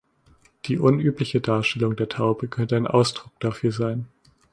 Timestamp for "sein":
3.71-4.07